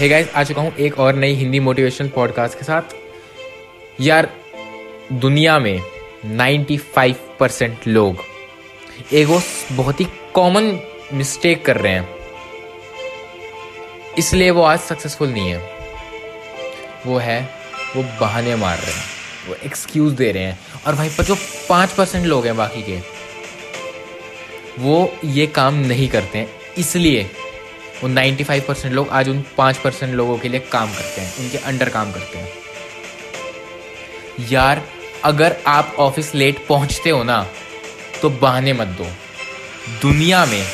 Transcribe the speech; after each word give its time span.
Hey 0.00 0.08
guys 0.08 0.28
आ 0.34 0.44
चुका 0.44 0.62
हूँ 0.62 0.76
एक 0.76 0.98
और 0.98 1.14
नई 1.14 1.32
हिंदी 1.32 1.60
मोटिवेशनल 1.60 2.08
पॉडकास्ट 2.08 2.58
के 2.58 2.64
साथ। 2.64 2.82
यार, 4.00 4.30
दुनिया 5.12 5.58
में 5.58 5.82
95 6.24 7.16
परसेंट 7.40 7.78
लोग 7.86 8.16
एक 9.12 9.26
वो 9.26 9.42
बहुत 9.72 10.00
ही 10.00 10.06
कॉमन 10.34 10.80
मिस्टेक 11.12 11.64
कर 11.64 11.76
रहे 11.76 11.92
हैं। 11.92 12.08
इसलिए 14.18 14.50
वो 14.50 14.62
आज 14.62 14.78
सक्सेसफुल 14.78 15.28
नहीं 15.28 15.50
है। 15.50 15.58
वो 17.06 17.18
है, 17.18 17.50
वो 17.96 18.02
बहाने 18.02 18.56
मार 18.56 18.78
रहे 18.78 18.92
हैं। 18.92 19.04
वो 19.48 19.54
एक्सक्यूज 19.54 20.12
दे 20.12 20.32
रहे 20.32 20.42
हैं। 20.42 20.58
और 20.86 20.94
भाई, 20.94 21.08
पर 21.08 21.24
जो 21.24 21.36
पाँच 21.68 21.90
परसेंट 21.90 22.26
लोग 22.26 22.46
हैं 22.46 22.56
बाकी 22.56 22.82
के, 22.82 22.98
वो 24.78 25.16
ये 25.24 25.46
काम 25.46 25.74
नहीं 25.74 26.08
करते 26.08 26.38
हैं। 26.38 26.50
इसलिए 26.78 27.30
वो 28.02 28.08
95 28.08 28.60
परसेंट 28.60 28.94
लोग 28.94 29.08
आज 29.08 29.28
उन 29.28 29.44
पाँच 29.56 29.76
परसेंट 29.76 30.14
लोगों 30.14 30.36
के 30.38 30.48
लिए 30.48 30.60
काम 30.72 30.92
करते 30.92 31.20
हैं, 31.20 31.36
उनके 31.38 31.58
अंडर 31.58 31.88
काम 31.88 32.12
करते 32.12 32.38
हैं। 32.38 32.48
यार, 34.50 34.82
अगर 35.24 35.56
आप 35.66 35.94
ऑफ़िस 35.98 36.34
लेट 36.34 36.66
पहुँचते 36.66 37.10
हो 37.10 37.22
ना 37.22 37.46
तो 38.22 38.30
बहाने 38.30 38.72
मत 38.72 38.88
दो। 38.98 39.06
दुनिया 40.02 40.44
में 40.46 40.64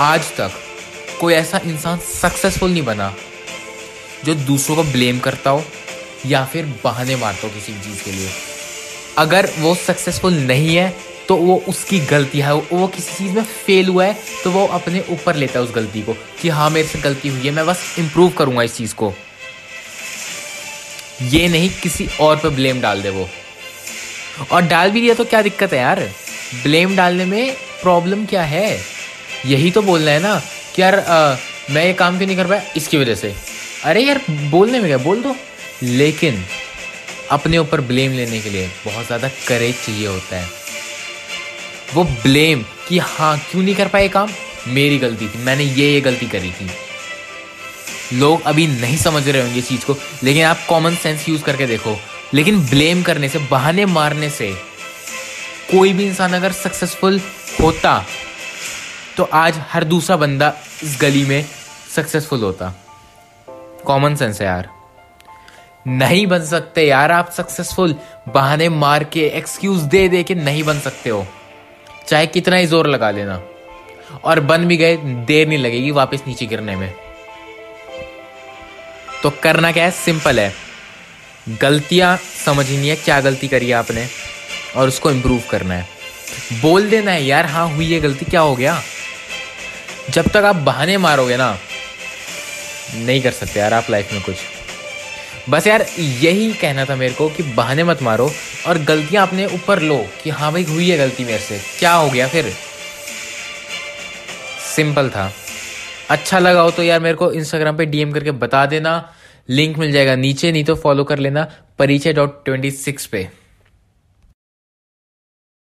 आज 0.00 0.30
तक 0.36 0.50
कोई 1.20 1.34
ऐसा 1.34 1.60
इंसान 1.64 1.98
सक्सेसफुल 1.98 2.70
नहीं 2.70 2.82
बना, 2.82 3.14
जो 4.24 4.34
दूसरों 4.34 4.76
को 4.76 4.82
ब्लेम 4.82 5.18
करता 5.18 5.50
हो 5.50 5.64
या 6.26 6.44
फिर 6.44 6.66
बहाने 6.84 7.16
मारता 7.16 7.46
हो 7.46 7.54
किसी 7.54 7.72
चीज़ 7.74 8.02
के 8.04 8.12
लिए। 8.12 8.28
अगर 9.18 9.50
वो 9.58 9.74
सक्सेसफुल 9.76 10.34
नहीं 10.34 10.76
है 10.76 10.88
तो 11.28 11.36
वो 11.36 11.56
उसकी 11.68 11.98
गलती 12.06 12.38
है 12.38 12.54
वो 12.54 12.86
किसी 12.86 13.14
चीज़ 13.14 13.32
में 13.32 13.42
फेल 13.42 13.88
हुआ 13.88 14.04
है 14.06 14.16
तो 14.44 14.50
वो 14.50 14.66
अपने 14.68 15.04
ऊपर 15.10 15.36
लेता 15.36 15.58
है 15.58 15.64
उस 15.64 15.74
गलती 15.74 16.02
को 16.02 16.12
कि 16.40 16.48
हाँ 16.48 16.68
मेरे 16.70 16.88
से 16.88 16.98
गलती 16.98 17.28
हुई 17.28 17.40
है 17.40 17.50
मैं 17.50 17.66
बस 17.66 17.84
इम्प्रूव 17.98 18.30
करूँगा 18.38 18.62
इस 18.62 18.76
चीज़ 18.76 18.94
को। 18.94 19.12
ये 21.22 21.46
नहीं 21.48 21.70
किसी 21.82 22.08
और 22.20 22.36
पर 22.36 22.48
ब्लेम 22.50 22.80
डाल 22.80 23.02
दे 23.02 23.10
वो। 23.10 23.28
और 24.52 24.62
डाल 24.62 24.90
भी 24.90 25.00
दिया 25.00 25.14
तो 25.14 25.24
क्या 25.24 25.42
दिक्कत 25.42 25.72
है 25.72 25.78
यार? 25.78 26.00
ब्लेम 26.62 26.96
डालने 26.96 27.24
में 27.24 27.54
प्रॉब्लम 27.82 28.24
क्या 28.26 28.42
है? 28.42 28.78
यही 29.46 29.70
तो 29.70 29.82
बोलना 29.82 30.10
है 30.10 30.20
ना 30.22 30.40
कि 30.74 30.82
यार 30.82 30.98
आ, 30.98 31.36
मैं 31.70 31.84
ये 31.86 31.92
काम 31.92 32.16
क्यों 32.18 32.26
नहीं 32.26 32.36
कर 32.36 32.46
पाया? 32.46 32.62
इसकी 32.76 32.96
वजह 32.96 33.14
से। 33.14 33.34
अरे 33.84 34.02
यार 34.02 34.20
बोलने 34.30 34.80
में 34.80 34.86
क्या? 34.86 34.98
बोल 34.98 35.22
दो। 35.22 35.36
लेकिन 35.82 36.44
अपने 37.30 37.58
ऊपर 37.58 37.80
ब्लेम 37.80 38.12
लेने 38.12 38.40
के 38.40 38.50
लिए 38.50 38.66
बहुत 38.84 39.06
ज़्यादा 39.06 39.28
करेज 39.48 39.74
चाहिए 39.86 40.06
होता 40.06 40.36
है। 40.36 40.48
वो 41.94 42.04
ब्लेम 42.04 42.64
कि 42.88 42.98
हाँ 42.98 43.38
क्यों 43.38 43.62
नहीं 43.62 43.74
कर 43.74 43.88
पाए 43.88 44.08
काम? 44.08 44.30
मेरी 44.66 44.98
गलती 44.98 45.28
थी। 45.28 45.38
मैंने 45.38 45.64
ये 45.64 45.92
ये 45.92 46.00
गलती 46.00 46.26
करी 46.26 46.50
थी। 46.50 46.70
लोग 48.12 48.42
अभी 48.42 48.66
नहीं 48.66 48.96
समझ 48.96 49.28
रहे 49.28 49.42
होंगे 49.42 49.58
इस 49.58 49.68
चीज़ 49.68 49.84
को, 49.84 49.96
लेकिन 50.22 50.44
आप 50.44 50.58
कॉमन 50.68 50.94
सेंस 50.94 51.28
यूज़ 51.28 51.42
करके 51.42 51.66
देखो। 51.66 51.96
लेकिन 52.34 52.60
ब्लेम 52.60 53.02
करने 53.02 53.28
से, 53.28 53.38
बहाने 53.38 53.86
मारने 53.86 54.30
से 54.30 54.52
कोई 55.70 55.92
भी 55.92 56.06
इंसान 56.06 56.32
अगर 56.32 56.52
सक्सेसफुल 56.52 57.20
होता 57.60 58.04
तो 59.16 59.24
आज 59.32 59.54
हर 59.70 59.84
दूसरा 59.84 60.16
बंदा 60.16 60.52
इस 60.82 60.98
गली 61.00 61.24
में 61.24 61.44
सक्सेसफुल 61.96 62.40
होता। 62.40 62.72
कॉमन 63.86 64.16
सेंस 64.16 64.40
है 64.40 64.46
यार। 64.46 64.68
नहीं 65.86 66.26
बन 66.26 66.44
सकते 66.44 66.86
यार 66.86 67.12
आप 67.12 67.30
सक्सेसफुल 67.30 67.94
बहाने 68.28 68.68
मार 68.68 69.04
के 69.04 69.26
एक्सक्यूज 69.26 69.80
दे 69.80 70.08
दे 70.08 70.22
के 70.22 70.34
नहीं 70.34 70.62
बन 70.62 70.80
सकते 70.80 71.10
हो। 71.10 71.26
चाहे 72.08 72.26
कितना 72.26 72.56
ही 72.56 72.66
ज़ोर 72.66 72.86
लगा 72.86 73.10
लेना। 73.10 73.42
और 74.24 74.40
बन 74.40 74.66
भी 74.66 74.76
गए, 74.76 74.96
देर 74.96 75.48
नहीं 75.48 75.58
लगेगी 75.58 75.90
वापस 75.90 76.22
नीचे 76.26 76.46
गिरने 76.46 76.76
में। 76.76 76.92
तो 79.22 79.30
करना 79.42 79.72
क्या 79.72 79.84
है? 79.84 79.90
सिंपल 79.90 80.40
है। 80.40 80.52
गलतियाँ 81.60 82.16
समझनी 82.44 82.88
है 82.88 82.96
क्या 82.96 83.20
गलती 83.20 83.48
करी 83.48 83.66
है 83.66 83.72
आपने, 83.72 84.06
और 84.76 84.88
उसको 84.88 85.10
इम्प्रूव 85.10 85.42
करना 85.50 85.74
है। 85.74 85.88
बोल 86.60 86.88
देना 86.90 87.10
है, 87.10 87.24
यार 87.24 87.46
हाँ 87.46 87.68
हुई 87.68 87.92
है 87.92 88.00
गलती, 88.00 88.24
क्या 88.24 88.40
हो 88.40 88.54
गया? 88.56 88.80
जब 90.10 90.28
तक 90.28 90.44
आप 90.44 90.56
बहाने 90.56 90.96
मारोगे 90.98 91.36
ना, 91.36 91.58
नहीं 92.94 93.20
कर 93.22 93.30
सकते 93.30 93.60
यार 93.60 93.74
आप 93.74 93.90
लाइफ 93.90 94.12
में 94.12 94.22
कुछ। 94.22 94.36
बस 95.50 95.66
यार, 95.66 95.86
यही 95.98 96.52
कहना 96.52 96.84
था 96.84 96.96
मेरे 96.96 97.14
को 97.14 97.28
कि 97.28 97.42
बहाने 97.42 97.84
मत 97.84 98.02
मारो 98.02 98.30
और 98.66 98.78
गलतियाँ 98.78 99.26
अपने 99.26 99.46
ऊपर 99.46 99.80
लो 99.82 100.06
कि 100.22 100.30
हाँ 100.30 100.52
भाई, 100.52 100.64
हुई 100.64 100.90
है 100.90 100.98
गलती 100.98 101.24
मेरे 101.24 101.38
से। 101.38 101.60
क्या 101.78 101.92
हो 101.92 102.10
गया 102.10 102.28
फिर? 102.28 102.52
सिंपल 104.76 105.08
था। 105.08 105.32
अच्छा 106.10 106.38
लगा 106.38 106.60
हो 106.60 106.70
तो 106.70 106.82
यार 106.82 107.00
मेरे 107.00 107.14
को 107.14 107.32
इंस्टाग्राम 107.32 107.76
पे 107.76 107.86
डीएम 107.86 108.12
करके 108.12 108.30
बता 108.30 108.66
देना। 108.66 109.14
लिंक 109.48 109.78
मिल 109.78 109.92
जाएगा 109.92 110.16
नीचे, 110.16 110.52
नहीं 110.52 110.64
तो 110.64 110.74
फॉलो 110.74 111.04
कर 111.04 111.18
लेना। 111.18 111.46
परिचय 111.78 112.12
डॉट 112.12 112.44
ट्वेंटी 112.44 112.70
सिक्स 112.70 113.06
पे। 113.06 113.28